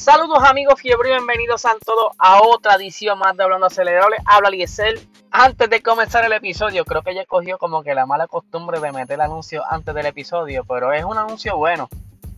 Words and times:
Saludos 0.00 0.42
amigos 0.44 0.80
fiebre, 0.80 1.10
bienvenidos 1.10 1.66
a 1.66 1.76
todos 1.84 2.12
a 2.16 2.40
otra 2.42 2.76
edición 2.76 3.18
más 3.18 3.36
de 3.36 3.44
Hablando 3.44 3.66
Acelerable. 3.66 4.16
Habla 4.24 4.48
Liesel. 4.48 4.98
Antes 5.30 5.68
de 5.68 5.82
comenzar 5.82 6.24
el 6.24 6.32
episodio, 6.32 6.86
creo 6.86 7.02
que 7.02 7.14
ya 7.14 7.26
cogió 7.26 7.58
como 7.58 7.82
que 7.82 7.94
la 7.94 8.06
mala 8.06 8.26
costumbre 8.26 8.80
de 8.80 8.92
meter 8.92 9.16
el 9.16 9.20
anuncio 9.20 9.62
antes 9.68 9.94
del 9.94 10.06
episodio, 10.06 10.64
pero 10.64 10.94
es 10.94 11.04
un 11.04 11.18
anuncio 11.18 11.54
bueno. 11.58 11.90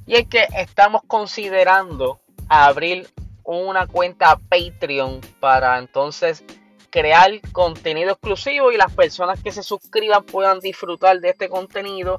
Y 0.07 0.17
es 0.17 0.27
que 0.27 0.49
estamos 0.57 1.03
considerando 1.07 2.19
abrir 2.49 3.09
una 3.45 3.87
cuenta 3.87 4.41
Patreon 4.49 5.21
para 5.39 5.79
entonces 5.79 6.45
crear 6.91 7.31
contenido 7.53 8.11
exclusivo 8.11 8.73
y 8.73 8.77
las 8.77 8.93
personas 8.93 9.41
que 9.41 9.53
se 9.53 9.63
suscriban 9.63 10.25
puedan 10.25 10.59
disfrutar 10.59 11.21
de 11.21 11.31
este 11.31 11.49
contenido 11.49 12.17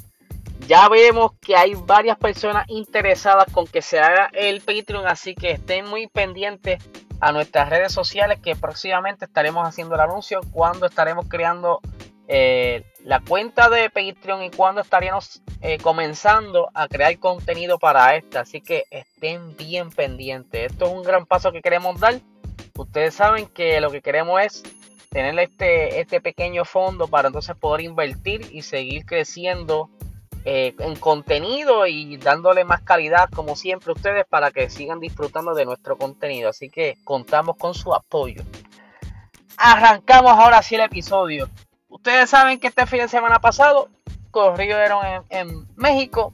ya 0.68 0.88
vemos 0.90 1.32
que 1.42 1.56
hay 1.56 1.74
varias 1.75 2.18
personas 2.18 2.66
interesadas 2.70 3.46
con 3.52 3.68
que 3.68 3.82
se 3.82 4.00
haga 4.00 4.30
el 4.34 4.61
Patreon, 4.61 5.07
así 5.07 5.36
que 5.36 5.52
estén 5.52 5.86
muy 5.89 6.07
pendientes 6.07 6.82
a 7.20 7.32
nuestras 7.32 7.70
redes 7.70 7.92
sociales 7.92 8.39
que 8.39 8.56
próximamente 8.56 9.25
estaremos 9.25 9.68
haciendo 9.68 9.96
el 9.96 10.02
anuncio 10.02 10.42
cuando 10.52 10.86
estaremos 10.86 11.25
creando 11.28 11.80
eh, 12.28 12.84
la 13.04 13.20
cuenta 13.20 13.70
de 13.70 13.89
Patreon 13.89 14.44
y 14.44 14.52
cuando 14.52 14.82
estaríamos 14.82 15.42
eh, 15.61 15.78
comenzando 15.78 16.70
a 16.74 16.88
crear 16.88 17.18
contenido 17.20 17.78
para 17.80 18.16
esta. 18.16 18.42
Así 18.42 18.61
que 18.61 18.86
estén 18.92 19.56
bien 19.56 19.89
pendientes. 19.89 20.72
Esto 20.72 20.86
es 20.86 20.92
un 20.92 21.04
gran 21.04 21.25
paso 21.25 21.52
que 21.52 21.61
queremos 21.61 22.00
dar. 22.00 22.16
Ustedes 22.78 23.14
saben 23.14 23.47
que 23.47 23.80
lo 23.82 23.92
que 23.92 24.02
queremos 24.02 24.42
es 24.42 24.64
tener 25.10 25.38
este, 25.39 26.00
este 26.00 26.22
pequeño 26.22 26.66
fondo 26.66 27.08
para 27.08 27.28
entonces 27.28 27.56
poder 27.56 27.82
invertir 27.82 28.47
y 28.52 28.64
seguir 28.64 29.06
creciendo 29.06 29.89
eh, 30.46 30.75
en 30.79 30.97
contenido 30.97 31.88
y 31.88 32.17
dándole 32.17 32.66
más 32.66 32.81
calidad 32.81 33.30
como 33.30 33.55
siempre 33.55 33.94
ustedes 33.94 34.25
para 34.25 34.52
que 34.52 34.69
sigan 34.69 34.99
disfrutando 34.99 35.53
de 35.53 35.63
nuestro 35.63 35.97
contenido. 35.97 36.49
Así 36.49 36.69
que 36.69 36.97
contamos 37.05 37.55
con 37.55 37.73
su 37.73 37.94
apoyo. 37.94 38.44
Arrancamos 39.55 40.33
ahora 40.33 40.61
sí 40.61 40.75
el 40.75 40.81
episodio. 40.81 41.49
Ustedes 41.88 42.30
saben 42.30 42.59
que 42.59 42.67
este 42.67 42.86
fin 42.86 42.99
de 42.99 43.08
semana 43.08 43.39
pasado 43.39 43.88
corrieron 44.31 45.05
en, 45.05 45.23
en 45.30 45.67
México. 45.77 46.33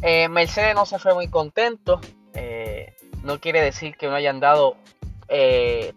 Eh, 0.00 0.28
Mercedes 0.28 0.76
no 0.76 0.86
se 0.86 1.00
fue 1.00 1.12
muy 1.12 1.26
contento. 1.26 2.00
Eh, 2.34 2.94
no 3.24 3.40
quiere 3.40 3.62
decir 3.62 3.96
que 3.96 4.06
no 4.06 4.14
hayan 4.14 4.38
dado 4.38 4.76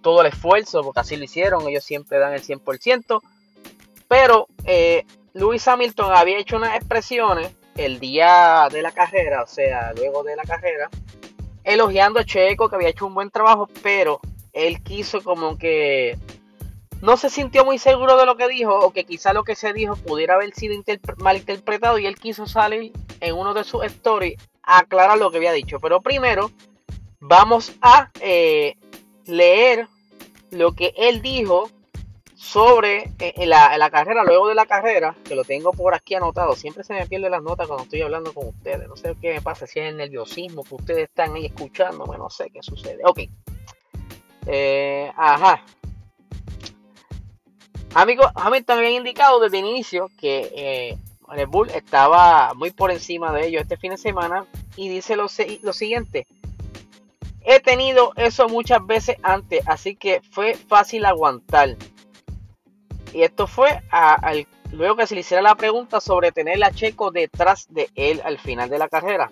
todo 0.01 0.21
el 0.21 0.27
esfuerzo, 0.27 0.81
porque 0.81 1.01
así 1.01 1.17
lo 1.17 1.25
hicieron. 1.25 1.67
Ellos 1.67 1.83
siempre 1.83 2.17
dan 2.17 2.33
el 2.33 2.41
100%. 2.41 3.21
Pero 4.07 4.47
Lewis 5.37 5.67
Hamilton 5.67 6.13
había 6.15 6.39
hecho 6.39 6.57
unas 6.57 6.75
expresiones 6.75 7.51
el 7.75 7.99
día 7.99 8.67
de 8.71 8.81
la 8.81 8.91
carrera, 8.91 9.43
o 9.43 9.47
sea, 9.47 9.93
luego 9.93 10.23
de 10.23 10.35
la 10.35 10.43
carrera, 10.43 10.89
elogiando 11.63 12.19
a 12.19 12.25
Checo 12.25 12.69
que 12.69 12.75
había 12.75 12.89
hecho 12.89 13.05
un 13.05 13.13
buen 13.13 13.29
trabajo, 13.29 13.69
pero 13.83 14.19
él 14.51 14.81
quiso 14.81 15.21
como 15.23 15.59
que 15.59 16.17
no 17.01 17.17
se 17.17 17.29
sintió 17.29 17.63
muy 17.63 17.77
seguro 17.77 18.17
de 18.17 18.25
lo 18.25 18.35
que 18.35 18.47
dijo 18.47 18.73
o 18.79 18.91
que 18.91 19.03
quizá 19.03 19.31
lo 19.31 19.43
que 19.43 19.55
se 19.55 19.73
dijo 19.73 19.95
pudiera 19.95 20.33
haber 20.33 20.55
sido 20.55 20.73
mal 21.17 21.37
interpretado 21.37 21.99
y 21.99 22.07
él 22.07 22.15
quiso 22.15 22.47
salir 22.47 22.91
en 23.19 23.35
uno 23.35 23.53
de 23.53 23.63
sus 23.63 23.83
stories 23.83 24.41
a 24.63 24.79
aclarar 24.79 25.19
lo 25.19 25.29
que 25.29 25.37
había 25.37 25.51
dicho. 25.51 25.79
Pero 25.79 26.01
primero 26.01 26.49
vamos 27.19 27.73
a 27.81 28.09
eh, 28.21 28.75
leer 29.25 29.87
lo 30.49 30.71
que 30.71 30.95
él 30.97 31.21
dijo 31.21 31.69
sobre 32.37 33.11
eh, 33.17 33.33
en 33.35 33.49
la, 33.49 33.89
carrera, 33.89 34.23
luego 34.23 34.47
de 34.47 34.53
la 34.53 34.67
carrera, 34.67 35.15
que 35.25 35.35
lo 35.35 35.43
tengo 35.43 35.71
por 35.71 35.95
aquí 35.95 36.13
anotado, 36.13 36.55
siempre 36.55 36.83
se 36.83 36.93
me 36.93 37.07
pierden 37.07 37.31
las 37.31 37.41
notas 37.41 37.67
cuando 37.67 37.83
estoy 37.83 38.03
hablando 38.03 38.31
con 38.31 38.47
ustedes, 38.47 38.87
no 38.87 38.95
sé 38.95 39.15
qué 39.19 39.33
me 39.33 39.41
pasa, 39.41 39.65
si 39.65 39.79
es 39.79 39.87
el 39.87 39.97
nerviosismo 39.97 40.63
que 40.63 40.75
ustedes 40.75 41.09
están 41.09 41.33
ahí 41.33 41.47
escuchándome, 41.47 42.17
no 42.17 42.29
sé 42.29 42.51
qué 42.53 42.61
sucede. 42.61 43.01
Ok. 43.03 43.21
Eh, 44.45 45.11
ajá. 45.17 45.63
Amigos, 47.95 48.27
Hamilton 48.35 48.77
había 48.77 48.91
indicado 48.91 49.39
desde 49.39 49.57
el 49.59 49.65
inicio 49.65 50.11
que 50.19 50.51
eh, 50.55 51.45
Bull 51.47 51.71
estaba 51.71 52.53
muy 52.53 52.69
por 52.69 52.91
encima 52.91 53.33
de 53.33 53.47
ellos 53.47 53.63
este 53.63 53.77
fin 53.77 53.91
de 53.91 53.97
semana 53.97 54.45
y 54.75 54.89
dice 54.89 55.15
lo, 55.15 55.25
lo 55.63 55.73
siguiente. 55.73 56.27
He 57.41 57.59
tenido 57.61 58.11
eso 58.15 58.47
muchas 58.47 58.85
veces 58.85 59.17
antes, 59.23 59.67
así 59.67 59.95
que 59.95 60.21
fue 60.31 60.53
fácil 60.53 61.05
aguantar. 61.05 61.77
Y 63.17 63.23
esto 63.23 63.47
fue 63.47 63.81
luego 64.73 64.95
que 64.95 65.07
se 65.07 65.15
le 65.15 65.21
hiciera 65.21 65.41
la 65.41 65.55
pregunta 65.55 65.99
sobre 65.99 66.31
tener 66.31 66.63
a 66.63 66.69
Checo 66.69 67.09
detrás 67.09 67.65
de 67.67 67.89
él 67.95 68.21
al 68.23 68.37
final 68.37 68.69
de 68.69 68.77
la 68.77 68.89
carrera. 68.89 69.31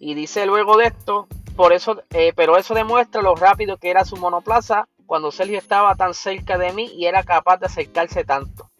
Y 0.00 0.14
dice 0.14 0.46
luego 0.46 0.78
de 0.78 0.86
esto, 0.86 1.28
por 1.54 1.74
eso, 1.74 2.02
eh, 2.08 2.32
pero 2.34 2.56
eso 2.56 2.72
demuestra 2.72 3.20
lo 3.20 3.34
rápido 3.34 3.76
que 3.76 3.90
era 3.90 4.06
su 4.06 4.16
monoplaza 4.16 4.88
cuando 5.04 5.30
Sergio 5.30 5.58
estaba 5.58 5.96
tan 5.96 6.14
cerca 6.14 6.56
de 6.56 6.72
mí 6.72 6.90
y 6.94 7.04
era 7.04 7.24
capaz 7.24 7.58
de 7.58 7.66
acercarse 7.66 8.24
tanto. 8.24 8.70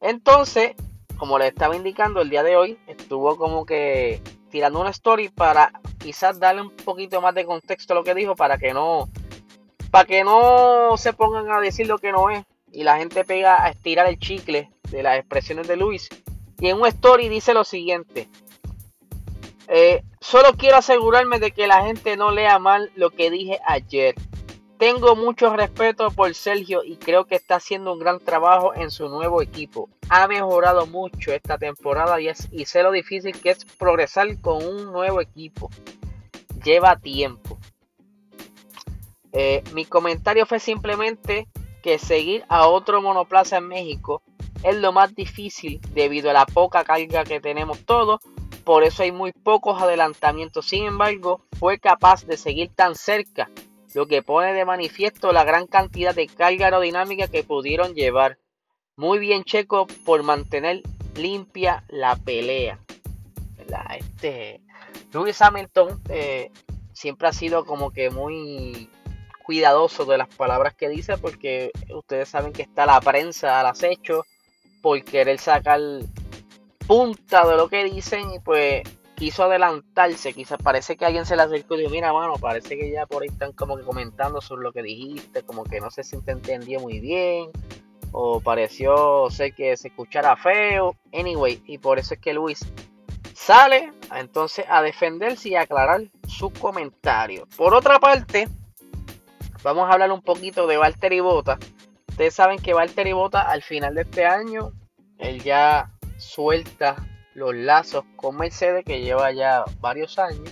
Entonces, 0.00 0.72
como 1.18 1.38
le 1.38 1.48
estaba 1.48 1.76
indicando 1.76 2.22
el 2.22 2.30
día 2.30 2.42
de 2.42 2.56
hoy, 2.56 2.78
estuvo 2.86 3.36
como 3.36 3.66
que 3.66 4.22
tirando 4.50 4.80
una 4.80 4.92
story 4.92 5.28
para 5.28 5.72
quizás 5.98 6.40
darle 6.40 6.62
un 6.62 6.70
poquito 6.70 7.20
más 7.20 7.34
de 7.34 7.44
contexto 7.44 7.92
a 7.92 7.96
lo 7.96 8.04
que 8.04 8.14
dijo 8.14 8.34
para 8.34 8.56
que 8.56 8.72
no 8.72 9.10
para 9.90 10.06
que 10.06 10.24
no 10.24 10.96
se 10.96 11.12
pongan 11.12 11.50
a 11.50 11.60
decir 11.60 11.86
lo 11.86 11.98
que 11.98 12.12
no 12.12 12.30
es 12.30 12.46
y 12.72 12.84
la 12.84 12.98
gente 12.98 13.24
pega 13.24 13.64
a 13.64 13.70
estirar 13.70 14.06
el 14.06 14.18
chicle 14.18 14.70
de 14.90 15.02
las 15.02 15.18
expresiones 15.18 15.68
de 15.68 15.76
Luis. 15.76 16.08
Y 16.60 16.68
en 16.68 16.80
un 16.80 16.86
story 16.86 17.28
dice 17.28 17.54
lo 17.54 17.64
siguiente. 17.64 18.28
Eh, 19.68 20.02
solo 20.20 20.54
quiero 20.56 20.78
asegurarme 20.78 21.38
de 21.38 21.50
que 21.52 21.66
la 21.66 21.84
gente 21.84 22.16
no 22.16 22.30
lea 22.30 22.58
mal 22.58 22.90
lo 22.96 23.10
que 23.10 23.30
dije 23.30 23.60
ayer. 23.66 24.14
Tengo 24.78 25.16
mucho 25.16 25.54
respeto 25.54 26.10
por 26.10 26.32
Sergio 26.34 26.84
y 26.84 26.96
creo 26.96 27.26
que 27.26 27.34
está 27.34 27.56
haciendo 27.56 27.92
un 27.92 27.98
gran 27.98 28.20
trabajo 28.20 28.74
en 28.74 28.90
su 28.90 29.08
nuevo 29.08 29.42
equipo. 29.42 29.90
Ha 30.08 30.28
mejorado 30.28 30.86
mucho 30.86 31.32
esta 31.32 31.58
temporada 31.58 32.20
y, 32.20 32.28
es, 32.28 32.48
sé 32.64 32.82
lo 32.82 32.92
difícil 32.92 33.38
que 33.40 33.50
es 33.50 33.64
progresar 33.64 34.40
con 34.40 34.64
un 34.64 34.84
nuevo 34.84 35.20
equipo. 35.20 35.68
Lleva 36.64 36.96
tiempo. 36.96 37.58
Eh, 39.32 39.62
mi 39.74 39.84
comentario 39.84 40.46
fue 40.46 40.60
simplemente 40.60 41.48
que 41.88 41.98
seguir 41.98 42.44
a 42.50 42.68
otro 42.68 43.00
monoplaza 43.00 43.56
en 43.56 43.68
México 43.68 44.20
es 44.62 44.76
lo 44.76 44.92
más 44.92 45.14
difícil 45.14 45.80
debido 45.94 46.28
a 46.28 46.34
la 46.34 46.44
poca 46.44 46.84
carga 46.84 47.24
que 47.24 47.40
tenemos 47.40 47.78
todos. 47.86 48.20
Por 48.62 48.84
eso 48.84 49.04
hay 49.04 49.10
muy 49.10 49.32
pocos 49.32 49.80
adelantamientos. 49.80 50.68
Sin 50.68 50.84
embargo, 50.84 51.40
fue 51.58 51.78
capaz 51.78 52.26
de 52.26 52.36
seguir 52.36 52.70
tan 52.74 52.94
cerca, 52.94 53.48
lo 53.94 54.06
que 54.06 54.22
pone 54.22 54.52
de 54.52 54.66
manifiesto 54.66 55.32
la 55.32 55.44
gran 55.44 55.66
cantidad 55.66 56.14
de 56.14 56.26
carga 56.26 56.66
aerodinámica 56.66 57.26
que 57.26 57.42
pudieron 57.42 57.94
llevar. 57.94 58.36
Muy 58.94 59.18
bien 59.18 59.44
Checo 59.44 59.86
por 60.04 60.22
mantener 60.22 60.82
limpia 61.16 61.84
la 61.88 62.16
pelea. 62.16 62.80
Este, 63.98 64.60
Lewis 65.14 65.40
Hamilton 65.40 66.02
eh, 66.10 66.50
siempre 66.92 67.28
ha 67.28 67.32
sido 67.32 67.64
como 67.64 67.92
que 67.92 68.10
muy 68.10 68.90
cuidadoso 69.48 70.04
de 70.04 70.18
las 70.18 70.28
palabras 70.28 70.74
que 70.74 70.90
dice 70.90 71.16
porque 71.16 71.70
ustedes 71.88 72.28
saben 72.28 72.52
que 72.52 72.60
está 72.60 72.84
la 72.84 73.00
prensa 73.00 73.58
al 73.58 73.64
acecho 73.64 74.26
por 74.82 75.02
querer 75.02 75.38
sacar 75.38 75.80
punta 76.86 77.48
de 77.48 77.56
lo 77.56 77.66
que 77.70 77.82
dicen 77.84 78.30
y 78.30 78.40
pues 78.40 78.82
quiso 79.14 79.44
adelantarse, 79.44 80.34
quizás 80.34 80.58
parece 80.62 80.98
que 80.98 81.06
alguien 81.06 81.24
se 81.24 81.34
le 81.34 81.40
acercó 81.40 81.76
y 81.76 81.78
dijo, 81.78 81.90
mira 81.90 82.12
mano, 82.12 82.34
parece 82.34 82.76
que 82.76 82.90
ya 82.90 83.06
por 83.06 83.22
ahí 83.22 83.30
están 83.30 83.52
como 83.52 83.78
que 83.78 83.84
comentando 83.84 84.42
sobre 84.42 84.64
lo 84.64 84.72
que 84.72 84.82
dijiste, 84.82 85.42
como 85.42 85.64
que 85.64 85.80
no 85.80 85.90
sé 85.90 86.04
si 86.04 86.20
te 86.20 86.32
entendió 86.32 86.80
muy 86.80 87.00
bien, 87.00 87.50
o 88.12 88.40
pareció 88.40 89.30
ser 89.30 89.54
que 89.54 89.78
se 89.78 89.88
escuchara 89.88 90.36
feo, 90.36 90.94
anyway, 91.14 91.62
y 91.64 91.78
por 91.78 91.98
eso 91.98 92.12
es 92.12 92.20
que 92.20 92.34
Luis 92.34 92.60
sale 93.32 93.94
entonces 94.14 94.66
a 94.68 94.82
defenderse 94.82 95.48
y 95.48 95.56
aclarar 95.56 96.02
su 96.26 96.50
comentario. 96.50 97.48
Por 97.56 97.72
otra 97.72 97.98
parte, 97.98 98.46
Vamos 99.62 99.88
a 99.88 99.92
hablar 99.92 100.12
un 100.12 100.22
poquito 100.22 100.66
de 100.66 100.76
Valtteri 100.76 101.20
Bota. 101.20 101.58
Ustedes 102.08 102.34
saben 102.34 102.60
que 102.60 102.74
Valtteri 102.74 103.12
Bota 103.12 103.40
al 103.40 103.62
final 103.62 103.94
de 103.94 104.02
este 104.02 104.24
año, 104.24 104.72
él 105.18 105.42
ya 105.42 105.90
suelta 106.16 106.96
los 107.34 107.54
lazos 107.54 108.04
con 108.16 108.36
Mercedes, 108.36 108.84
que 108.84 109.00
lleva 109.00 109.32
ya 109.32 109.64
varios 109.80 110.18
años. 110.18 110.48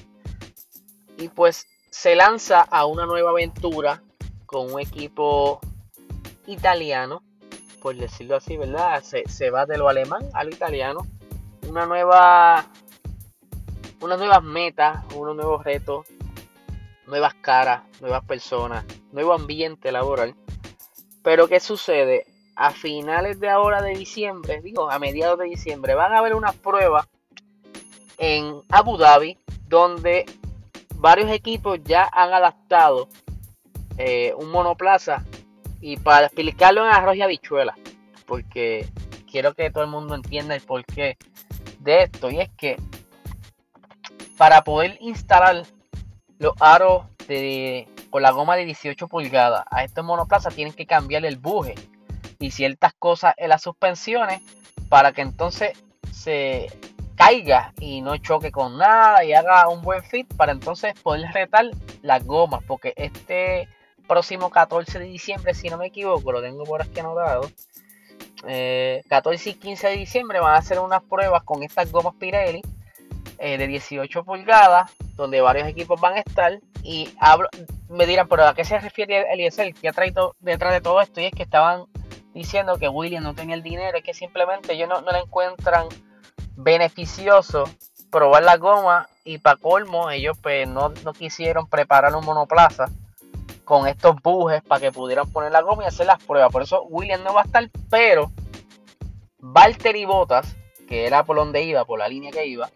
Y 1.19 1.29
pues 1.29 1.67
se 1.91 2.17
lanza 2.17 2.62
a 2.62 2.87
una 2.87 3.06
nueva 3.06 3.31
aventura 3.31 4.03
con 4.44 4.73
un 4.73 4.81
equipo 4.81 5.61
italiano, 6.47 7.23
por 7.81 7.97
decirlo 7.97 8.37
así, 8.37 8.56
¿verdad? 8.56 9.02
Se, 9.02 9.29
se 9.29 9.50
va 9.50 9.67
de 9.67 9.79
lo 9.79 9.88
alemán 9.88 10.29
a 10.35 10.43
lo 10.43 10.50
italiano. 10.50 11.06
Una 11.69 11.87
nueva, 11.87 12.67
unas 14.00 14.19
nuevas 14.19 14.43
metas, 14.43 15.05
unos 15.14 15.37
nuevos 15.37 15.64
retos 15.64 16.06
nuevas 17.06 17.35
caras, 17.35 17.82
nuevas 18.00 18.25
personas, 18.25 18.85
nuevo 19.12 19.32
ambiente 19.32 19.93
laboral. 19.93 20.35
Pero 21.23 21.49
¿qué 21.49 21.61
sucede? 21.61 22.26
A 22.55 22.70
finales 22.70 23.38
de 23.41 23.49
ahora 23.49 23.82
de 23.82 23.91
diciembre, 23.91 24.61
digo, 24.62 24.91
a 24.91 24.99
mediados 24.99 25.38
de 25.38 25.47
diciembre, 25.47 25.94
van 25.94 26.12
a 26.12 26.19
haber 26.19 26.35
unas 26.35 26.55
pruebas 26.55 27.06
en 28.19 28.62
Abu 28.70 28.97
Dhabi 28.97 29.38
donde 29.69 30.25
varios 30.94 31.31
equipos 31.31 31.79
ya 31.85 32.08
han 32.12 32.32
adaptado 32.32 33.09
eh, 33.99 34.35
un 34.37 34.50
monoplaza 34.50 35.25
y 35.81 35.97
para 35.99 36.26
explicarlo 36.26 36.85
en 36.85 36.93
arroz 36.93 37.17
y 37.17 37.23
habichuela, 37.23 37.76
porque 38.26 38.88
quiero 39.31 39.55
que 39.55 39.70
todo 39.70 39.85
el 39.85 39.91
mundo 39.91 40.14
entienda 40.14 40.55
el 40.55 40.62
porqué 40.62 41.17
de 41.81 42.05
esto, 42.05 42.31
y 42.31 42.41
es 42.41 42.49
que 42.56 42.76
para 44.37 44.62
poder 44.64 44.97
instalar 45.00 45.67
los 46.38 46.55
aros 46.61 47.05
de, 47.29 47.88
con 48.11 48.23
la 48.23 48.31
goma 48.31 48.56
de 48.56 48.65
18 48.65 49.09
pulgadas. 49.09 49.65
A 49.71 49.85
estos 49.85 50.05
monoplazas 50.05 50.55
tienen 50.55 50.75
que 50.75 50.87
cambiar 50.87 51.25
el 51.25 51.37
buje 51.37 51.75
y 52.38 52.50
ciertas 52.50 52.93
cosas 52.99 53.35
en 53.37 53.49
las 53.49 53.62
suspensiones 53.62 54.43
para 54.88 55.12
que 55.12 55.23
entonces 55.23 55.73
se 56.12 56.69
caiga 57.17 57.73
y 57.81 58.03
no 58.03 58.17
choque 58.19 58.53
con 58.53 58.77
nada 58.77 59.25
y 59.25 59.33
haga 59.33 59.69
un 59.69 59.83
buen 59.83 60.03
fit 60.05 60.33
para 60.35 60.53
entonces 60.53 60.94
poder 61.00 61.31
retar 61.33 61.65
las 62.03 62.25
gomas 62.25 62.62
porque 62.67 62.93
este 62.97 63.69
próximo 64.06 64.50
14 64.50 64.99
de 64.99 65.06
diciembre 65.06 65.55
si 65.55 65.71
no 65.71 65.79
me 65.79 65.87
equivoco 65.87 66.31
lo 66.31 66.43
tengo 66.43 66.65
por 66.65 66.83
aquí 66.83 67.00
anotado 67.00 67.50
14 68.43 68.47
eh, 68.49 69.53
y 69.53 69.55
15 69.55 69.88
de 69.88 69.97
diciembre 69.97 70.41
van 70.41 70.55
a 70.55 70.59
hacer 70.59 70.79
unas 70.79 71.03
pruebas 71.03 71.43
con 71.43 71.62
estas 71.62 71.91
gomas 71.91 72.15
Pirelli 72.17 72.61
eh, 73.38 73.59
de 73.59 73.67
18 73.67 74.25
pulgadas 74.25 74.93
donde 75.17 75.41
varios 75.41 75.67
equipos 75.69 76.00
van 76.00 76.15
a 76.15 76.21
estar 76.21 76.61
y 76.83 77.09
hablo, 77.19 77.49
me 77.88 78.06
dirán 78.06 78.29
pero 78.29 78.44
a 78.44 78.55
qué 78.55 78.65
se 78.65 78.79
refiere 78.79 79.33
Eliezer 79.33 79.75
que 79.75 79.88
ha 79.88 79.93
traído 79.93 80.37
detrás 80.41 80.73
de 80.73 80.81
todo 80.81 81.00
esto 81.00 81.21
y 81.21 81.27
es 81.27 81.33
que 81.33 81.43
estaban 81.43 81.85
diciendo 82.37 82.79
que 82.79 82.88
William 82.88 83.23
no 83.23 83.35
tenía 83.35 83.55
el 83.55 83.62
dinero, 83.62 83.97
es 83.97 84.05
que 84.05 84.12
simplemente 84.12 84.75
ellos 84.75 84.88
no, 84.88 85.00
le 85.11 85.19
encuentran 85.21 85.87
beneficioso 86.55 87.65
probar 88.11 88.43
la 88.43 88.59
goma 88.59 89.09
y 89.25 89.38
para 89.38 89.56
colmo 89.56 90.11
ellos 90.11 90.37
pues 90.43 90.69
no, 90.69 90.93
quisieron 91.12 91.67
preparar 91.67 92.15
un 92.15 92.25
monoplaza 92.25 92.87
con 93.65 93.88
estos 93.88 94.21
bujes 94.23 94.62
para 94.62 94.81
que 94.81 94.93
pudieran 94.93 95.31
poner 95.33 95.50
la 95.50 95.62
goma 95.62 95.85
y 95.85 95.87
hacer 95.87 96.06
las 96.06 96.23
pruebas. 96.23 96.53
Por 96.53 96.62
eso 96.62 96.83
William 96.85 97.25
no 97.25 97.35
va 97.35 97.41
a 97.41 97.44
estar, 97.44 97.69
pero 97.91 98.31
Valtteri 99.38 100.05
Bottas, 100.05 100.56
que 100.87 101.06
era 101.06 101.25
por 101.25 101.37
donde 101.37 101.62
iba, 101.62 101.85
por 101.85 101.99
la 101.99 102.06
línea 102.06 102.31
que 102.31 102.47
iba, 102.47 102.71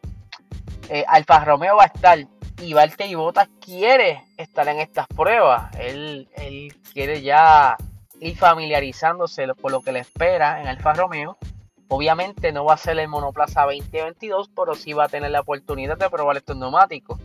eh, 0.91 1.05
Alfa 1.07 1.45
Romeo 1.45 1.77
va 1.77 1.85
a 1.85 1.87
estar 1.87 2.19
y 2.61 2.75
Valtteri 2.75 3.15
Bottas 3.15 3.49
quiere 3.65 4.25
estar 4.37 4.67
en 4.67 4.81
estas 4.81 5.07
pruebas. 5.07 5.73
Él, 5.79 6.29
él 6.37 6.75
quiere 6.93 7.23
ya 7.23 7.77
y 8.21 8.35
familiarizándose 8.35 9.47
con 9.61 9.71
lo 9.71 9.83
que 9.83 9.93
le 9.93 10.01
espera 10.01 10.61
en 10.61 10.67
Alfa 10.67 10.93
Romeo. 10.93 11.39
Obviamente 11.87 12.51
no 12.51 12.65
va 12.65 12.75
a 12.75 12.77
ser 12.77 12.99
el 12.99 13.07
monoplaza 13.07 13.63
2022, 13.63 14.51
pero 14.55 14.75
sí 14.75 14.93
va 14.93 15.05
a 15.05 15.09
tener 15.09 15.31
la 15.31 15.41
oportunidad 15.41 15.97
de 15.97 16.11
probar 16.11 16.37
estos 16.37 16.57
neumáticos. 16.57 17.21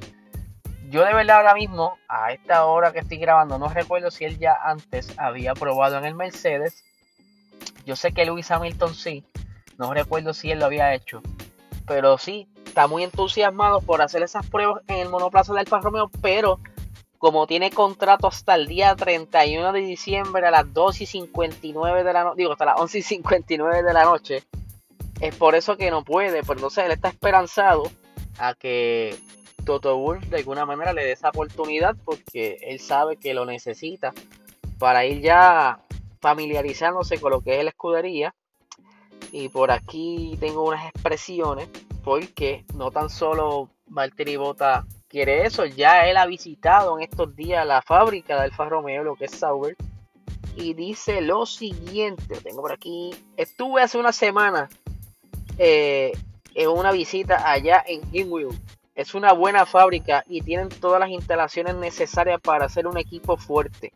Yo 0.92 1.04
de 1.04 1.16
verdad 1.16 1.38
ahora 1.38 1.56
mismo, 1.56 1.98
a 2.08 2.32
esta 2.32 2.66
hora 2.66 2.94
que 2.94 3.00
estoy 3.00 3.18
grabando, 3.18 3.58
no 3.58 3.70
recuerdo 3.70 4.12
si 4.12 4.26
él 4.26 4.38
ya 4.38 4.56
antes 4.64 5.12
había 5.18 5.56
probado 5.56 5.98
en 5.98 6.06
el 6.06 6.14
Mercedes. 6.14 6.84
Yo 7.84 7.96
sé 7.96 8.12
que 8.12 8.26
Luis 8.26 8.50
Hamilton 8.52 8.94
sí, 8.94 9.26
no 9.80 9.92
recuerdo 9.92 10.36
si 10.36 10.52
él 10.52 10.60
lo 10.60 10.66
había 10.66 10.94
hecho. 10.94 11.24
Pero 11.88 12.18
sí, 12.20 12.48
está 12.76 12.88
muy 12.88 13.04
entusiasmado 13.04 13.80
por 13.80 14.02
hacer 14.02 14.22
esas 14.22 14.46
pruebas 14.48 14.84
en 14.88 14.98
el 14.98 15.08
monoplaza 15.08 15.54
de 15.54 15.62
Alfa 15.62 15.80
Romeo, 15.80 16.12
pero 16.22 16.60
como 17.18 17.48
tiene 17.48 17.72
contrato 17.72 18.28
hasta 18.28 18.54
el 18.56 18.68
día 18.68 18.94
31 18.98 19.72
de 19.72 19.80
diciembre 19.80 20.46
a 20.46 20.52
las 20.52 20.74
2 20.74 21.00
y 21.00 21.06
59 21.06 22.04
de 22.04 22.12
la 22.12 22.26
noche, 22.26 22.36
digo, 22.36 22.52
hasta 22.52 22.66
las 22.66 22.82
11 22.82 22.98
y 22.98 23.02
59 23.02 23.82
de 23.82 23.94
la 23.94 24.04
noche, 24.04 24.44
es 25.22 25.34
por 25.38 25.56
eso 25.56 25.78
que 25.78 25.90
no 25.90 26.04
puede, 26.04 26.42
pero 26.42 26.56
entonces 26.56 26.84
él 26.84 26.92
está 26.92 27.08
esperanzado 27.08 27.84
a 28.40 28.56
que 28.56 29.18
Toto 29.64 29.98
Wolf 29.98 30.26
de 30.26 30.40
alguna 30.40 30.66
manera 30.66 30.92
le 30.92 31.06
dé 31.06 31.14
esa 31.14 31.30
oportunidad 31.30 31.96
porque 32.04 32.58
él 32.62 32.82
sabe 32.82 33.16
que 33.16 33.34
lo 33.34 33.46
necesita 33.46 34.14
para 34.80 35.06
ir 35.06 35.22
ya 35.22 35.80
familiarizándose 36.20 37.22
con 37.22 37.32
lo 37.32 37.40
que 37.40 37.58
es 37.58 37.64
la 37.64 37.70
escudería. 37.70 38.36
Y 39.32 39.48
por 39.48 39.72
aquí 39.72 40.38
tengo 40.42 40.64
unas 40.64 40.86
expresiones 40.88 41.70
porque 42.06 42.66
no 42.76 42.92
tan 42.92 43.10
solo 43.10 43.72
Valtteri 43.88 44.38
Bota 44.38 44.86
quiere 45.10 45.46
eso. 45.46 45.66
Ya 45.66 46.08
él 46.08 46.18
ha 46.18 46.28
visitado 46.28 46.98
en 46.98 47.04
estos 47.04 47.36
días 47.36 47.66
la 47.66 47.82
fábrica 47.82 48.36
de 48.36 48.44
Alfa 48.44 48.70
Romeo, 48.70 49.04
lo 49.04 49.16
que 49.16 49.26
es 49.26 49.32
Sauber, 49.32 49.76
y 50.56 50.76
dice 50.76 51.20
lo 51.22 51.48
siguiente, 51.48 52.38
tengo 52.42 52.62
por 52.62 52.72
aquí, 52.72 53.10
estuve 53.36 53.82
hace 53.82 53.98
una 53.98 54.14
semana 54.14 54.70
eh, 55.58 56.14
en 56.54 56.70
una 56.70 56.92
visita 56.92 57.52
allá 57.52 57.84
en 57.86 58.02
Hinwil. 58.14 58.50
Es 58.94 59.16
una 59.16 59.34
buena 59.34 59.66
fábrica 59.66 60.24
y 60.28 60.42
tienen 60.42 60.70
todas 60.70 61.00
las 61.00 61.10
instalaciones 61.10 61.76
necesarias 61.76 62.40
para 62.40 62.66
hacer 62.66 62.86
un 62.86 62.98
equipo 62.98 63.36
fuerte. 63.36 63.92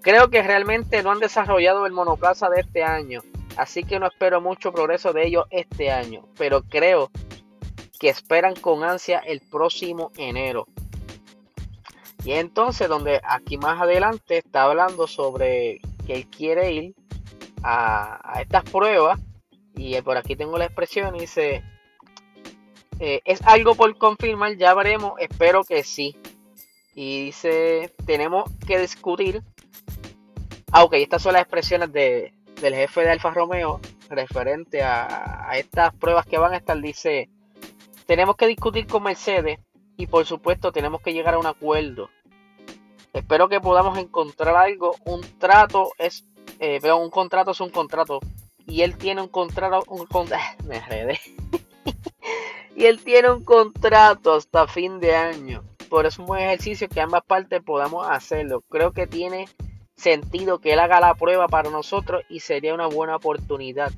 Creo 0.00 0.30
que 0.30 0.42
realmente 0.42 1.02
no 1.02 1.10
han 1.10 1.18
desarrollado 1.18 1.86
el 1.86 1.92
monoplaza 1.92 2.48
de 2.48 2.60
este 2.60 2.84
año, 2.84 3.22
así 3.56 3.84
que 3.84 3.98
no 3.98 4.06
espero 4.06 4.40
mucho 4.40 4.72
progreso 4.72 5.12
de 5.12 5.26
ellos 5.26 5.46
este 5.50 5.90
año, 5.90 6.26
pero 6.36 6.62
creo 6.62 7.10
que 7.98 8.08
esperan 8.08 8.54
con 8.54 8.84
ansia 8.84 9.18
el 9.18 9.40
próximo 9.40 10.12
enero. 10.16 10.66
Y 12.24 12.32
entonces 12.32 12.88
donde 12.88 13.20
aquí 13.22 13.56
más 13.56 13.80
adelante 13.80 14.38
está 14.38 14.64
hablando 14.64 15.06
sobre 15.06 15.80
que 16.06 16.14
él 16.14 16.26
quiere 16.28 16.72
ir 16.72 16.94
a, 17.62 18.40
estas 18.40 18.64
pruebas 18.64 19.18
y 19.76 20.00
por 20.02 20.16
aquí 20.16 20.34
tengo 20.34 20.58
la 20.58 20.64
expresión 20.64 21.16
dice 21.16 21.62
eh, 22.98 23.20
es 23.24 23.42
algo 23.42 23.74
por 23.74 23.96
confirmar 23.98 24.56
ya 24.56 24.74
veremos 24.74 25.12
espero 25.18 25.62
que 25.64 25.84
sí. 25.84 26.16
Y 26.94 27.26
dice 27.26 27.94
tenemos 28.06 28.50
que 28.66 28.80
discutir. 28.80 29.42
Ah 30.72 30.82
ok 30.82 30.94
estas 30.94 31.22
son 31.22 31.34
las 31.34 31.42
expresiones 31.42 31.92
de, 31.92 32.32
del 32.60 32.74
jefe 32.74 33.02
de 33.02 33.10
Alfa 33.10 33.30
Romeo 33.30 33.80
referente 34.08 34.82
a, 34.82 35.50
estas 35.54 35.94
pruebas 35.94 36.26
que 36.26 36.38
van 36.38 36.52
a 36.52 36.56
estar 36.56 36.80
dice 36.80 37.28
tenemos 38.06 38.36
que 38.36 38.46
discutir 38.46 38.86
con 38.86 39.02
Mercedes 39.02 39.58
y 39.96 40.06
por 40.06 40.26
supuesto 40.26 40.72
tenemos 40.72 41.00
que 41.00 41.12
llegar 41.12 41.34
a 41.34 41.38
un 41.38 41.46
acuerdo. 41.46 42.10
Espero 43.12 43.48
que 43.48 43.60
podamos 43.60 43.98
encontrar 43.98 44.54
algo. 44.56 44.94
Un 45.06 45.22
trato 45.38 45.90
es, 45.98 46.24
eh, 46.60 46.78
un 46.92 47.10
contrato 47.10 47.52
es 47.52 47.60
un 47.60 47.70
contrato 47.70 48.20
y 48.66 48.82
él 48.82 48.96
tiene 48.96 49.22
un 49.22 49.28
contrato, 49.28 49.84
me 50.64 50.82
y 52.76 52.84
él 52.84 53.02
tiene 53.02 53.30
un 53.30 53.42
contrato 53.42 54.34
hasta 54.34 54.68
fin 54.68 55.00
de 55.00 55.16
año. 55.16 55.64
Por 55.88 56.04
eso 56.04 56.16
es 56.16 56.18
un 56.18 56.26
buen 56.26 56.42
ejercicio 56.42 56.88
que 56.88 57.00
ambas 57.00 57.22
partes 57.24 57.62
podamos 57.62 58.06
hacerlo. 58.08 58.62
Creo 58.68 58.92
que 58.92 59.06
tiene 59.06 59.48
sentido 59.96 60.60
que 60.60 60.74
él 60.74 60.78
haga 60.78 61.00
la 61.00 61.14
prueba 61.14 61.48
para 61.48 61.70
nosotros 61.70 62.22
y 62.28 62.40
sería 62.40 62.74
una 62.74 62.86
buena 62.86 63.16
oportunidad. 63.16 63.90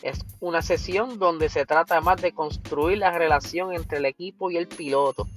Es 0.00 0.20
una 0.40 0.62
sesión 0.62 1.18
donde 1.18 1.48
se 1.48 1.66
trata 1.66 2.00
más 2.00 2.20
de 2.20 2.32
construir 2.32 2.98
la 2.98 3.10
relación 3.10 3.72
entre 3.72 3.98
el 3.98 4.04
equipo 4.04 4.50
y 4.50 4.56
el 4.56 4.68
piloto. 4.68 5.28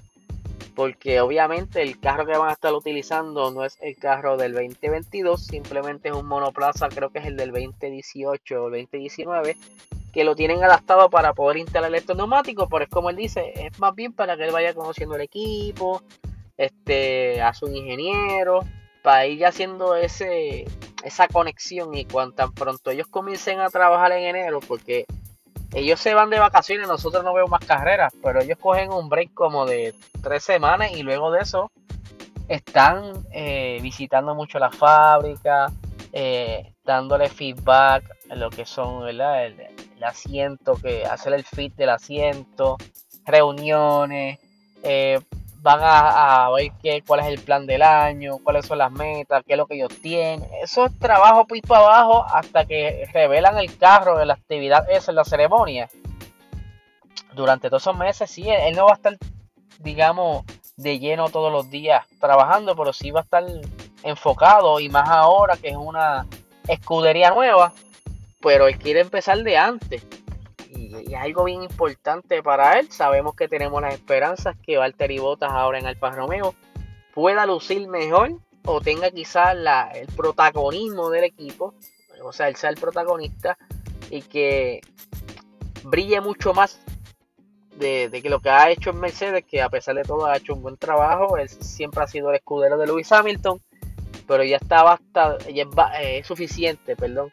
Porque 0.75 1.21
obviamente 1.21 1.81
el 1.81 1.99
carro 1.99 2.25
que 2.25 2.37
van 2.37 2.49
a 2.49 2.53
estar 2.53 2.73
utilizando 2.73 3.49
no 3.51 3.63
es 3.63 3.77
el 3.81 3.95
carro 3.95 4.35
del 4.35 4.53
2022, 4.53 5.45
simplemente 5.45 6.09
es 6.09 6.15
un 6.15 6.27
monoplaza, 6.27 6.89
creo 6.89 7.11
que 7.11 7.19
es 7.19 7.25
el 7.25 7.37
del 7.37 7.51
2018 7.51 8.61
o 8.61 8.69
2019, 8.69 9.55
que 10.11 10.23
lo 10.25 10.35
tienen 10.35 10.63
adaptado 10.63 11.09
para 11.09 11.33
poder 11.33 11.57
instalar 11.57 11.95
estos 11.95 12.17
neumáticos, 12.17 12.67
pero 12.69 12.83
es 12.83 12.89
como 12.89 13.09
él 13.09 13.15
dice, 13.15 13.53
es 13.55 13.79
más 13.79 13.95
bien 13.95 14.11
para 14.11 14.35
que 14.35 14.43
él 14.43 14.51
vaya 14.51 14.73
conociendo 14.73 15.15
el 15.15 15.21
equipo, 15.21 16.01
este, 16.57 17.41
a 17.41 17.53
su 17.53 17.67
ingeniero, 17.67 18.59
para 19.05 19.27
ir 19.27 19.45
haciendo 19.45 19.95
ese, 19.95 20.65
esa 21.03 21.27
conexión 21.27 21.95
y 21.95 22.05
cuando 22.05 22.33
tan 22.33 22.51
pronto 22.53 22.89
ellos 22.89 23.05
comiencen 23.05 23.59
a 23.59 23.69
trabajar 23.69 24.11
en 24.13 24.35
enero, 24.35 24.61
porque 24.67 25.05
ellos 25.75 25.99
se 25.99 26.15
van 26.15 26.31
de 26.31 26.39
vacaciones, 26.39 26.87
nosotros 26.87 27.23
no 27.23 27.31
vemos 27.31 27.51
más 27.51 27.63
carreras, 27.63 28.11
pero 28.23 28.41
ellos 28.41 28.57
cogen 28.59 28.91
un 28.91 29.07
break 29.07 29.31
como 29.35 29.67
de 29.67 29.93
tres 30.23 30.43
semanas 30.43 30.91
y 30.91 31.03
luego 31.03 31.29
de 31.29 31.41
eso 31.41 31.71
están 32.47 33.13
eh, 33.31 33.77
visitando 33.83 34.33
mucho 34.33 34.57
la 34.57 34.71
fábrica, 34.71 35.71
eh, 36.11 36.73
dándole 36.83 37.29
feedback 37.29 38.05
en 38.27 38.39
lo 38.39 38.49
que 38.49 38.65
son 38.65 39.07
El, 39.07 39.21
el, 39.21 40.03
asiento, 40.03 40.73
que 40.81 41.05
hacer 41.05 41.33
el 41.33 41.43
fit 41.43 41.75
del 41.75 41.89
asiento, 41.89 42.77
reuniones, 43.23 44.39
eh, 44.81 45.19
van 45.65 45.79
a, 45.81 46.47
ver 46.51 46.73
qué, 46.79 47.01
cuál 47.01 47.21
es 47.21 47.25
el 47.25 47.39
plan 47.39 47.65
del 47.65 47.81
año, 47.81 48.37
cuáles 48.43 48.67
son 48.67 48.77
las 48.77 48.91
metas, 48.91 49.43
qué 49.47 49.53
es 49.53 49.57
lo 49.57 49.65
que 49.65 49.73
ellos 49.73 49.99
tienen. 49.99 50.47
Eso 50.61 50.85
es 50.85 50.99
trabajo 50.99 51.47
pues 51.47 51.63
abajo 51.67 52.23
hasta 52.23 52.65
que 52.65 53.09
revelan 53.11 53.57
el 53.57 53.75
carro 53.75 54.15
de 54.15 54.27
la 54.27 54.35
actividad 54.35 54.87
esa 54.91 55.11
en 55.11 55.15
la 55.15 55.25
ceremonia. 55.25 55.89
Durante 57.33 57.69
todos 57.69 57.81
esos 57.81 57.97
meses, 57.97 58.29
sí, 58.29 58.47
él 58.47 58.75
no 58.75 58.85
va 58.85 58.91
a 58.91 58.95
estar, 58.95 59.17
digamos, 59.79 60.45
de 60.77 60.99
lleno 60.99 61.29
todos 61.29 61.51
los 61.51 61.67
días 61.71 62.05
trabajando, 62.19 62.75
pero 62.75 62.93
sí 62.93 63.09
va 63.09 63.21
a 63.21 63.23
estar 63.23 63.43
enfocado 64.03 64.79
y 64.79 64.89
más 64.89 65.09
ahora 65.09 65.57
que 65.57 65.69
es 65.69 65.75
una 65.75 66.27
escudería 66.67 67.31
nueva, 67.31 67.73
pero 68.39 68.67
él 68.67 68.77
quiere 68.77 68.99
empezar 68.99 69.39
de 69.39 69.57
antes. 69.57 70.05
Y, 71.01 71.15
algo 71.15 71.45
bien 71.45 71.63
importante 71.63 72.41
para 72.43 72.79
él. 72.79 72.91
Sabemos 72.91 73.35
que 73.35 73.47
tenemos 73.47 73.81
las 73.81 73.93
esperanzas 73.93 74.55
que 74.63 74.77
Valtteri 74.77 75.19
Bottas 75.19 75.51
ahora 75.51 75.79
en 75.79 75.85
Alfa 75.85 76.11
Romeo 76.11 76.55
pueda 77.13 77.45
lucir 77.45 77.87
mejor 77.87 78.39
o 78.65 78.81
tenga 78.81 79.11
quizás 79.11 79.55
el 79.93 80.07
protagonismo 80.15 81.09
del 81.09 81.25
equipo, 81.25 81.75
o 82.23 82.33
sea, 82.33 82.47
él 82.47 82.55
sea 82.55 82.71
el 82.71 82.77
protagonista 82.77 83.57
y 84.09 84.21
que 84.21 84.81
brille 85.83 86.19
mucho 86.21 86.53
más 86.53 86.79
de, 87.77 88.09
que 88.21 88.29
lo 88.29 88.39
que 88.39 88.49
ha 88.49 88.69
hecho 88.69 88.89
en 88.89 88.99
Mercedes, 88.99 89.43
que 89.45 89.61
a 89.61 89.69
pesar 89.69 89.95
de 89.95 90.03
todo 90.03 90.25
ha 90.25 90.37
hecho 90.37 90.53
un 90.53 90.61
buen 90.61 90.77
trabajo, 90.77 91.37
él 91.37 91.49
siempre 91.49 92.03
ha 92.03 92.07
sido 92.07 92.29
el 92.29 92.37
escudero 92.37 92.77
de 92.77 92.87
Lewis 92.87 93.11
Hamilton, 93.11 93.61
pero 94.27 94.43
ya 94.43 94.57
está 94.57 94.83
basta, 94.83 95.37
ya 95.53 95.63
es, 95.63 95.69
eh, 95.99 96.23
suficiente, 96.23 96.95
perdón, 96.95 97.31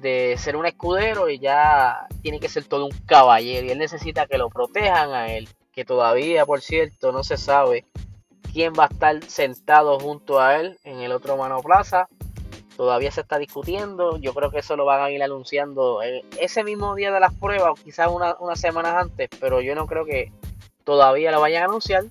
de 0.00 0.36
ser 0.38 0.56
un 0.56 0.66
escudero 0.66 1.28
y 1.28 1.38
ya 1.38 2.06
tiene 2.22 2.40
que 2.40 2.48
ser 2.48 2.64
todo 2.64 2.86
un 2.86 2.96
caballero 3.06 3.66
y 3.66 3.70
él 3.70 3.78
necesita 3.78 4.26
que 4.26 4.38
lo 4.38 4.48
protejan 4.50 5.12
a 5.12 5.32
él, 5.32 5.48
que 5.72 5.84
todavía, 5.84 6.46
por 6.46 6.60
cierto, 6.60 7.12
no 7.12 7.22
se 7.24 7.36
sabe 7.36 7.84
quién 8.52 8.72
va 8.78 8.84
a 8.84 8.88
estar 8.88 9.22
sentado 9.24 9.98
junto 9.98 10.40
a 10.40 10.56
él 10.56 10.78
en 10.84 11.00
el 11.00 11.12
otro 11.12 11.36
monoplaza. 11.36 12.08
Todavía 12.76 13.10
se 13.10 13.20
está 13.20 13.38
discutiendo. 13.38 14.16
Yo 14.16 14.32
creo 14.32 14.50
que 14.50 14.60
eso 14.60 14.74
lo 14.76 14.86
van 14.86 15.02
a 15.02 15.10
ir 15.10 15.22
anunciando 15.22 16.00
ese 16.02 16.64
mismo 16.64 16.94
día 16.94 17.12
de 17.12 17.20
las 17.20 17.34
pruebas, 17.34 17.72
o 17.72 17.74
quizás 17.74 18.08
unas 18.10 18.60
semanas 18.60 18.94
antes, 18.94 19.28
pero 19.38 19.60
yo 19.60 19.74
no 19.74 19.86
creo 19.86 20.06
que 20.06 20.32
todavía 20.84 21.30
lo 21.30 21.40
vayan 21.40 21.62
a 21.62 21.66
anunciar. 21.66 22.04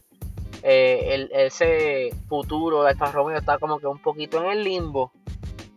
Eh, 0.61 1.27
ese 1.31 2.09
futuro 2.27 2.83
de 2.83 2.89
Alfa 2.89 3.11
Romeo 3.11 3.37
está 3.37 3.57
como 3.57 3.79
que 3.79 3.87
un 3.87 3.99
poquito 3.99 4.43
en 4.43 4.51
el 4.51 4.63
limbo, 4.63 5.11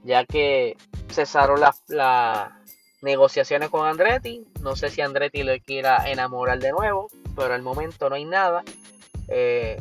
ya 0.04 0.24
que 0.24 0.76
cesaron 1.08 1.60
las 1.60 2.52
negociaciones 3.02 3.68
con 3.68 3.86
Andretti. 3.86 4.46
No 4.60 4.76
sé 4.76 4.88
si 4.88 5.00
Andretti 5.00 5.42
le 5.42 5.60
quiera 5.60 6.10
enamorar 6.10 6.58
de 6.58 6.72
nuevo, 6.72 7.08
pero 7.36 7.54
al 7.54 7.62
momento 7.62 8.08
no 8.08 8.14
hay 8.14 8.24
nada. 8.24 8.62
Eh, 9.28 9.76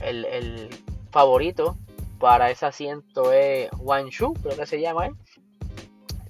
el, 0.00 0.70
favorito 1.10 1.76
para 2.18 2.50
ese 2.50 2.66
asiento 2.66 3.32
es 3.32 3.70
Wang 3.78 4.08
Shu, 4.08 4.34
creo 4.34 4.56
que 4.56 4.66
se 4.66 4.80
llama 4.80 5.06
el 5.06 5.14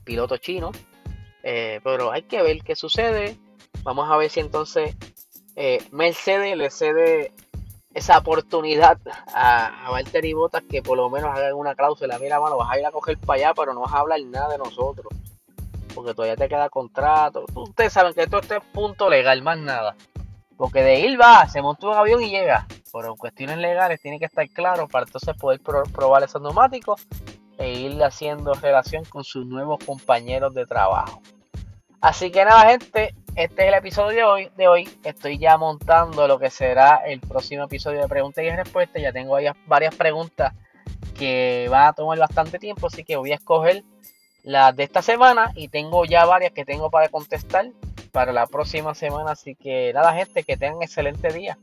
piloto 0.05 0.37
chino. 0.37 0.73
Eh, 1.43 1.81
pero 1.83 2.13
hay 2.13 2.23
que 2.23 2.43
ver 2.43 2.63
qué 2.63 2.77
sucede. 2.77 3.39
Vamos 3.83 4.11
a 4.11 4.17
ver 4.19 4.29
si 4.29 4.41
entonces 4.41 4.95
eh, 5.57 5.83
Mercedes 5.91 6.57
le 6.57 6.71
cede 6.71 7.33
esa 7.95 8.19
oportunidad 8.19 8.99
a, 9.33 9.87
a 9.87 9.91
Valtteri 9.91 10.33
Bottas 10.33 10.65
que 10.69 10.83
por 10.83 10.97
lo 10.97 11.09
menos 11.09 11.31
haga 11.31 11.55
una 11.55 11.75
cláusula. 11.75 12.19
Mira, 12.19 12.41
mano, 12.41 12.57
vas 12.57 12.71
a 12.71 12.79
ir 12.79 12.85
a 12.85 12.91
coger 12.91 13.17
para 13.19 13.39
allá, 13.39 13.55
pero 13.55 13.73
no 13.73 13.81
vas 13.81 13.95
a 13.95 14.01
hablar 14.01 14.21
nada 14.23 14.49
de 14.49 14.59
nosotros. 14.59 15.07
Porque 15.95 16.13
todavía 16.13 16.37
te 16.37 16.49
queda 16.49 16.69
contrato. 16.69 17.45
Ustedes 17.55 17.93
saben 17.93 18.13
que 18.13 18.23
esto, 18.23 18.41
es 18.41 18.65
punto 18.73 19.09
legal, 19.09 19.43
más 19.43 19.59
nada. 19.59 19.95
Porque 20.57 20.83
de 20.83 21.01
ir 21.01 21.21
va, 21.21 21.47
se 21.49 21.63
monta 21.63 21.87
un 21.87 21.95
avión 21.95 22.23
y 22.23 22.31
llega. 22.31 22.67
Pero 22.93 23.13
en 23.13 23.17
cuestiones 23.17 23.59
legales 23.59 24.01
tiene 24.01 24.19
que 24.19 24.25
estar 24.25 24.49
claro 24.51 24.89
para 24.89 25.07
entonces 25.07 25.37
poder 25.37 25.61
probar 25.61 26.23
esos 26.25 26.43
neumáticos 26.43 27.07
e 27.59 27.73
ir 27.73 28.03
haciendo 28.03 28.55
relación 28.55 29.05
con 29.05 29.23
sus 29.23 29.47
nuevos 29.47 29.79
compañeros 29.85 30.53
de 30.55 30.67
trabajo. 30.67 31.23
Así 32.05 32.31
que 32.31 32.45
nada, 32.45 32.69
gente, 32.69 33.15
este 33.35 33.63
es 33.63 33.69
el 33.69 33.73
episodio 33.73 34.11
de 34.11 34.25
hoy, 34.25 34.51
de 34.59 34.69
hoy. 34.69 34.89
Estoy 35.05 35.39
ya 35.39 35.57
montando 35.57 36.29
lo 36.29 36.39
que 36.39 36.51
será 36.51 36.97
el 36.97 37.19
próximo 37.19 37.65
episodio 37.65 38.03
de 38.03 38.09
preguntas 38.09 38.45
y 38.45 38.51
respuestas. 38.51 39.01
Ya 39.01 39.11
tengo 39.11 39.39
varias 39.67 39.95
preguntas 39.95 40.53
que 41.19 41.67
van 41.71 41.87
a 41.87 41.93
tomar 41.95 42.19
bastante 42.19 42.59
tiempo, 42.59 42.89
así 42.89 43.05
que 43.05 43.17
voy 43.17 43.33
a 43.33 43.37
escoger 43.37 43.85
las 44.43 44.77
de 44.77 44.83
esta 44.83 45.01
semana 45.01 45.51
y 45.55 45.69
tengo 45.69 46.05
ya 46.05 46.27
varias 46.27 46.53
que 46.53 46.67
tengo 46.67 46.91
para 46.91 47.09
contestar 47.09 47.71
para 48.13 48.35
la 48.35 48.47
próxima 48.49 48.95
semana. 48.95 49.31
Así 49.31 49.55
que 49.55 49.91
nada, 49.95 50.13
gente, 50.13 50.43
que 50.43 50.59
tengan 50.59 50.83
excelente 50.83 51.33
día. 51.33 51.57